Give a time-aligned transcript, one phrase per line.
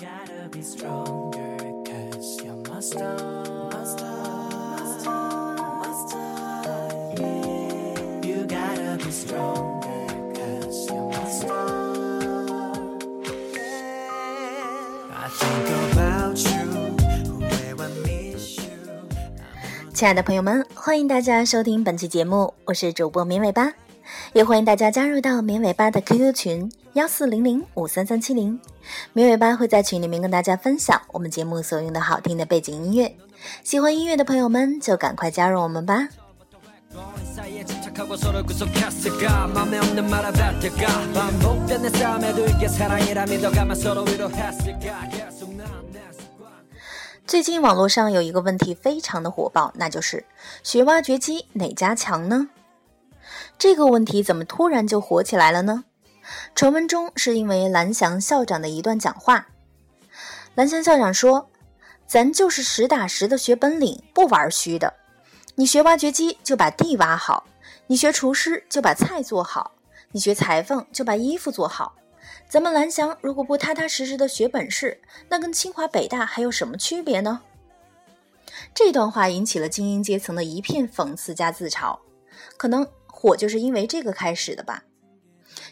[0.00, 4.24] gotta be stronger, cause you're my star my star
[8.24, 11.58] you gotta be stronger cause you're my star.
[15.12, 16.96] I think about you,
[17.38, 18.64] where I miss you.
[19.92, 23.74] 亲爱的朋友们，欢迎大家收听本期节目，我是主播绵尾巴，
[24.32, 28.60] 也欢迎大家加入到绵尾巴的 QQ 群幺四零零五三三七零，
[29.12, 33.16] 绵尾巴会在群里面跟大家分享我们节目所用的好听的背景音乐，
[33.64, 36.08] 喜欢音乐的朋友们就赶快加入我们吧。
[47.26, 50.24] 最近网络上有一个问题非常的火爆，那就是
[50.62, 52.48] 学挖掘机哪家强呢？
[53.60, 55.84] 这个问题怎么突然就火起来了呢？
[56.54, 59.48] 传闻中是因为蓝翔校长的一段讲话。
[60.54, 61.50] 蓝翔校长说
[62.08, 64.94] ：“咱就是实打实的学本领，不玩虚的。
[65.56, 67.44] 你学挖掘机就把地挖好，
[67.86, 69.72] 你学厨师就把菜做好，
[70.12, 71.94] 你学裁缝就把衣服做好。
[72.48, 77.42] 咱们蓝翔如果不踏踏实实的学本事，那跟清华北大还有什么区别呢？”
[78.74, 81.98] 这段话引起了精英阶层的一片讽刺加自嘲，
[82.56, 82.86] 可能
[83.20, 84.84] 火就是因为这个开始的吧。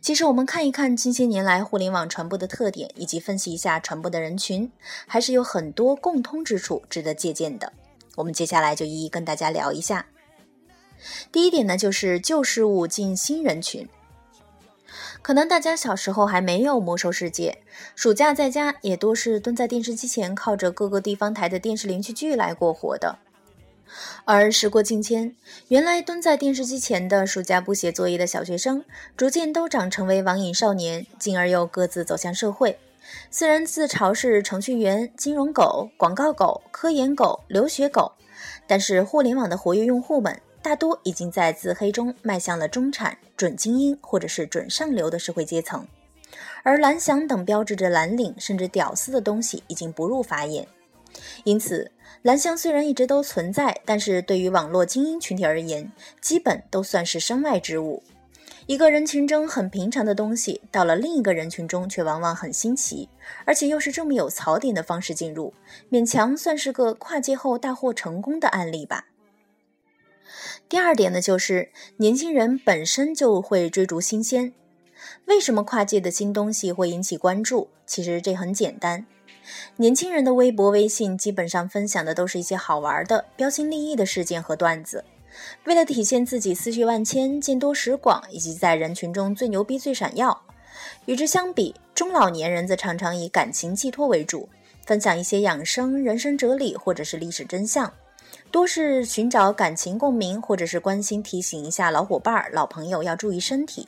[0.00, 4.72] 其实我们看一看近些年来互联网传播的特点，以及分析一下传播的人群，
[5.06, 7.72] 还是有很多共通之处值得借鉴的。
[8.16, 10.06] 我们接下来就一一跟大家聊一下。
[11.30, 13.88] 第一点呢，就是旧事物进新人群。
[15.22, 17.62] 可能大家小时候还没有魔兽世界，
[17.94, 23.18] 暑假在家也多是蹲在电视机前，靠着各个地方台的电视连续剧来过活的。
[24.24, 25.34] 而时过境迁，
[25.68, 28.84] 原来蹲在电视机前的暑假不写作业的小学生，
[29.16, 32.78] 逐渐都长成为网瘾少年，进而又各自走向社会。
[33.30, 38.12] 虽然自嘲是程序员、金融狗、广告狗、科研狗、留学狗，
[38.66, 45.86] 但是互联网的活跃用户们大多已经在自黑中迈向了中产、准精英或者是准上流的社会阶层。
[46.64, 50.66] 而蓝翔等标志着蓝领甚至屌丝的东西已经不入法眼，
[51.44, 51.90] 因此
[52.22, 55.90] 蓝翔虽然一直都存在，但是对于网络精英群体而言，
[56.20, 58.02] 基本都算是身外之物。
[58.66, 63.08] 一个人群中很平常的东西，到了另一个人群中却往往很新奇，
[63.44, 65.54] 而且又是这么有槽点的方式进入，
[65.88, 69.06] 勉强算是个跨界后大获成功的案例吧。
[70.68, 74.52] 第二点呢，就是年轻人本身就会追逐新鲜。
[75.26, 77.68] 为什么跨界的新东西会引起关注？
[77.86, 79.06] 其实这很简单，
[79.76, 85.04] 年轻人的微博、微信基本上分享的都是一些好玩的、标新立异的事件和段子。
[85.64, 90.42] 为了体现自己思绪万千、见多识广，以及在人群中最牛逼、最闪耀，
[91.04, 94.48] 与之相比，中老年人则常常以感情寄托为主，
[94.86, 97.92] 分享一些养生、人生哲理或者是历史真相，
[98.50, 103.86] 多是寻找感情共鸣，或者是关心提醒一下老伙伴、老朋友要注意身体。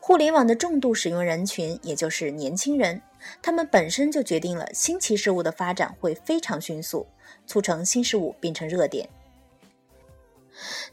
[0.00, 3.02] 互联网的重度使用人群，也就是年轻人，
[3.42, 7.06] 他们本身就决定了新奇事物的发展会非常迅速，
[7.46, 9.08] 促成新事物变成热点。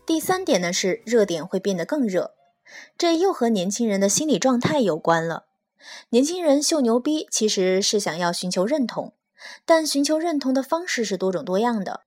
[0.06, 2.36] 第三点呢是热点会变得更热，
[2.98, 5.46] 这又和年轻人的心理状态有关了。
[6.10, 9.14] 年轻人秀牛逼其实是想要寻求认同，
[9.66, 12.02] 但寻求认同的方式是多种多样的，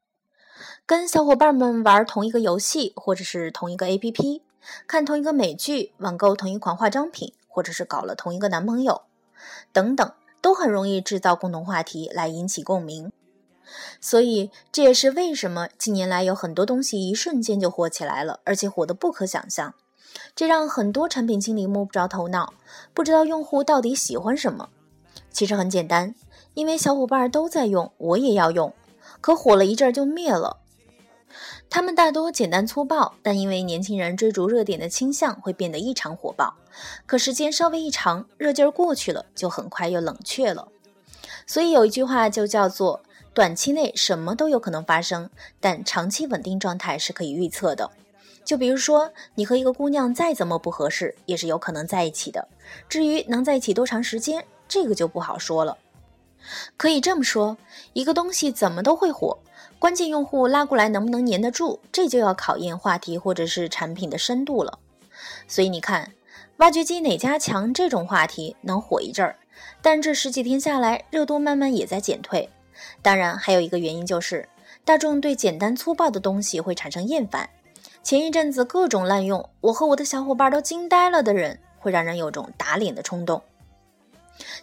[0.84, 4.43] 跟小伙伴们玩同一个游戏，或者是同一个 APP，
[4.87, 9.03] 看同一个美剧，网购同一款化妆品，或者是搞了同一个男朋友，
[9.72, 13.12] 等等，都很容易制造共同话题来引起共鸣。
[14.00, 19.75] 所以，这也是为什么近年来有很多东西一瞬间就火起来了，而且火得不可想象。
[20.34, 22.53] 这让很多产品经理摸不着头脑，
[22.92, 24.71] 不知道用户到底喜欢什么。
[25.31, 26.15] 其实很简单，
[26.54, 28.75] 因为小伙伴都在用，我也要用，
[29.21, 30.59] 可火了一阵就灭了。
[31.70, 36.56] 他们大多简单粗暴，但因为年轻人追逐热点的倾向，会变得异常火爆。
[37.06, 40.69] 可时间稍微一长，热劲儿过去了，就很快又冷却了。
[41.47, 43.00] 所以有一句话就叫做。
[43.33, 45.30] 短期内什么都有可能发生，
[45.60, 47.89] 但长期稳定状态是可以预测的。
[48.45, 52.48] 就比如说，你和一个姑娘再怎么不合适，也是有可能在一起的。
[52.89, 55.78] 至于能在一起多长时间，这个就不好说了。
[56.77, 57.57] 可以这么说，
[57.92, 59.39] 一个东西怎么都会火，
[59.78, 64.78] 关键用户拉过来能不能粘得住，这就要考验话题或者是产品的深度了。
[65.47, 66.13] 所以你看，
[66.57, 69.37] 挖掘机哪家强这种话题能火一阵儿，
[69.83, 72.48] 但这十几天下来，热度慢慢也在减退。
[73.03, 74.48] 当然，还有一个原因就是
[74.84, 77.48] 大众对简单粗暴的东西会产生厌烦。
[78.03, 83.43] 前一阵子各种滥用，我和我的小伙伴都惊呆了的人，会让人有种打脸的冲动。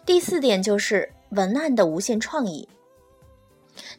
[0.08, 2.68] 第四点就是文案的无限创意。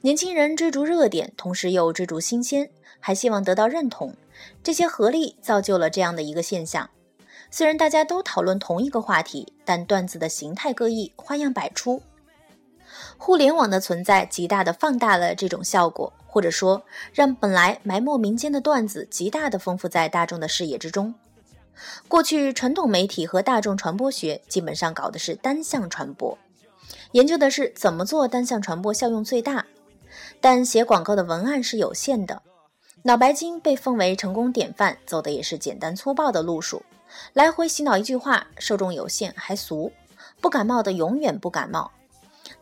[0.00, 4.14] 年轻人追逐热点，同时又追逐新鲜，还希望得到认同，
[4.62, 6.90] 这些合力造就了这样的一个现象。
[7.50, 12.02] 虽然大家都讨论同一个话题，但段子的形态各异，花样百出。
[13.16, 16.82] 互联网的存在极大的放大了这种效果，或者说
[17.12, 21.14] 让本来埋没民间的段子极大的丰富在大众的视野之中。
[22.08, 26.36] 过去传统媒体和大众传播学基本上搞的是单向传播，
[27.12, 29.64] 研究的是怎么做单向传播效用最大。
[30.40, 32.40] 但写广告的文案是有限的，
[33.02, 36.82] 脑白金被奉为成功典范，走的也是简单粗暴的路数，
[37.32, 39.90] 来回洗脑一句话，受众有限还俗，
[40.40, 41.90] 不感冒的永远不感冒。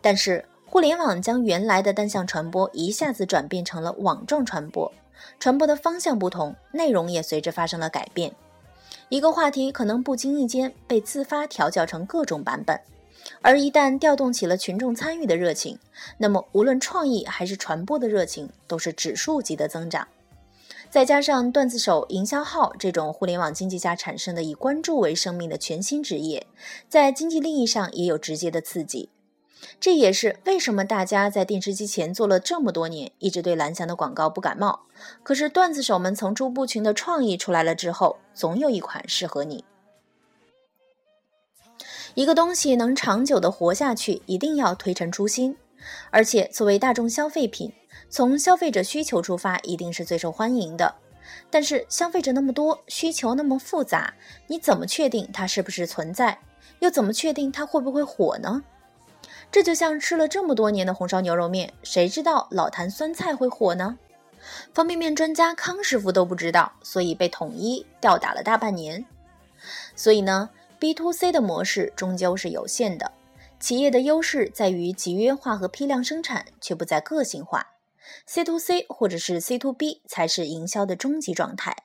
[0.01, 4.93] 但是互联网将原来的单向传播一下子转变成了网状传播，
[5.39, 8.35] 传播的方向不同，内容也随之发生了改变。
[9.09, 12.79] 一个话题可能不经意间被自发调教成各种版本，
[13.47, 15.79] 而一旦调动起了群众参与的热情，
[16.19, 20.09] 那么无论创意还是传播的热情都是指数级的增长。
[20.91, 26.45] 再加上段子手、营销号这种互联网经济下产生的以关注为生命的全新职业，
[26.89, 29.11] 在经济利益上也有直接的刺激。
[29.79, 34.81] 这也是为什么大家在电视机前坐了这么多年，一直对蓝翔的广告不感冒。
[35.23, 39.65] 可是段子手们层出不穷的创意出来了之后，总有一款适合你。
[42.17, 45.55] 一个东西能长久的活下去，一定要推陈出新。
[46.11, 47.71] 而且作为大众消费品，
[48.09, 50.95] 从消费者需求出发，一定是最受欢迎的。
[51.51, 54.15] 但是消费者那么多，需求那么复杂，
[54.47, 56.39] 你怎么确定它是不是存在？
[56.79, 58.65] 又怎么确定它会不会火呢？
[59.53, 63.99] 这就像吃了这么多年的红烧牛肉面，谁知道老坛酸菜会火呢？
[64.73, 69.05] 方便面专家康师傅都不知道，所以被统一吊打了大半年。
[69.95, 73.13] 所以呢，B to C 的模式终究是有限的。
[73.59, 77.69] 企业的优势在于集约化和批量生产，却不在个性化。
[78.27, 81.85] C to C 或者是 C to B 才是营销的终极状态，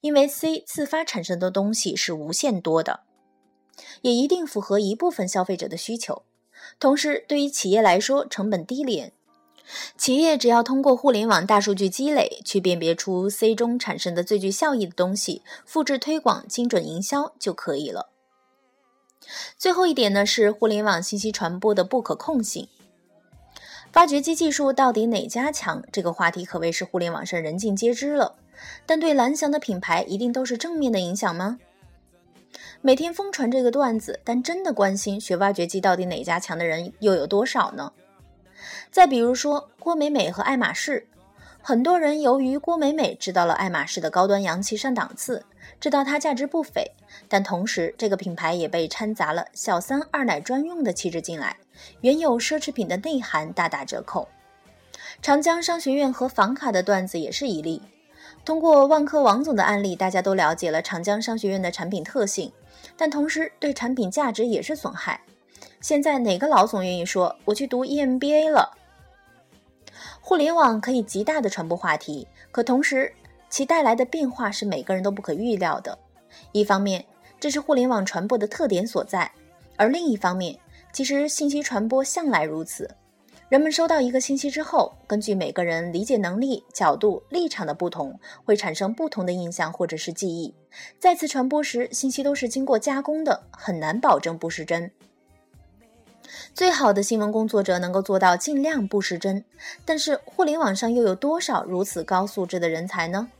[0.00, 3.00] 因为 C 自发产生的东西是无限多的，
[4.02, 6.22] 也一定符合一部分消费者的需求。
[6.78, 9.12] 同时，对于企业来说，成本低廉。
[9.98, 18.10] 企业只要通过互联网大数据积累，去辨别出 C 中产生的最具效益的东西，复制推广、精准营销就可以了。
[19.58, 22.68] 最后一点呢，是互联网信息传播的不可控性。
[23.94, 25.82] 挖掘机技术到底哪家强？
[25.90, 28.34] 这个话题可谓是互联网上人尽皆知了。
[28.84, 31.58] 但对蓝翔的品牌，一定都是正面的影响吗？
[32.80, 37.92] 每天疯传这个段子，但真的关心学挖掘机到底哪家强的人又有多少呢？
[38.90, 41.06] 再比如说郭美美和爱马仕，
[41.62, 45.44] 很多人由于郭美美知道了爱马仕的高端洋气上档次，
[45.80, 46.92] 知道它价值不菲，
[47.28, 51.56] 但同时这个品牌也被掺杂了小三二奶专用的气质进来，
[52.00, 54.28] 原有奢侈品的内涵大打折扣。
[55.22, 57.82] 长江商学院和房卡的段子也是一例。
[58.44, 62.52] 通过万科王总的案例，大家都了解了长江商学院的产品特性，
[62.96, 65.20] 但同时对产品价值也是损害。
[65.80, 68.76] 现在哪个老总愿意说我去读 EMBA 了？
[70.20, 73.12] 互联网可以极大的传播话题，可同时
[73.56, 75.98] 其带来的变化是每个人都不可预料的。
[76.52, 77.02] 一方面，
[77.40, 79.32] 这是互联网传播的特点所在；
[79.76, 80.54] 而另一方面，
[80.92, 82.94] 其实信息传播向来如此。
[83.48, 90.54] 人们收到一个信息之后，根据每个人理解能力、角度、立场的不同，会产生不同的印象或者是记忆。
[90.98, 94.90] 再次传播时，信息都是经过加工的，很难保证不失真。
[96.52, 99.42] 最好的新闻工作者能够做到尽量不失真，
[99.86, 103.30] 但是互联网上又有多少如此高素质的人才呢？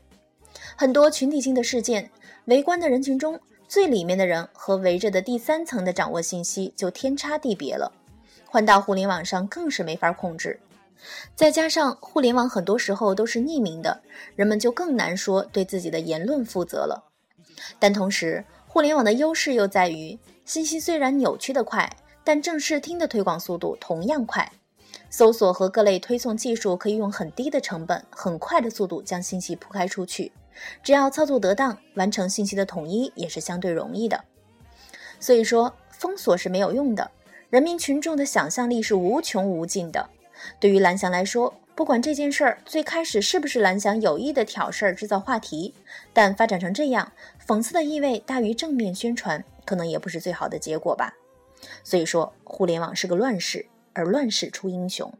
[0.79, 2.07] 很多群体性的事件，
[2.45, 7.91] 围观的人群中最里面的人和围着的第三层的掌握信息就天差地别了。
[8.45, 10.59] 换到互联网上更是没法控制，
[11.35, 14.01] 再加上互联网很多时候都是匿名的，
[14.35, 17.05] 人们就更难说对自己的言论负责了。
[17.79, 21.91] 但同时，互联网的优势又在于，信息虽然扭曲的快，
[22.23, 24.51] 但正视听的推广速度同样快。
[25.09, 30.31] 搜索和各类推送技术可以用很低的成本、很快的速度将信息铺开出去，
[30.83, 34.23] 只要操作得当，完成信息的统一也是相对容易的。
[35.19, 37.09] 所以说，封锁是没有用的。
[37.49, 40.09] 人民群众的想象力是无穷无尽的。
[40.59, 45.73] 对于蓝翔来说，不管这件事儿最开始是不是蓝翔有意的挑事儿、制造话题，
[46.11, 47.11] 但发展成这样，
[47.45, 51.13] 讽刺的意味大于正面宣传，可能也不是最好的结果吧。
[51.83, 55.11] 所以说，互联网是个乱世，而乱世出英雄。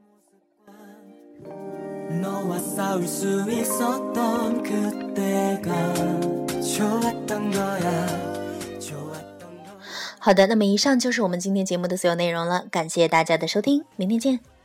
[10.20, 14.57] 好的，那么以上就是我们今天节目的所有内容了，感谢大家的收听，明天见。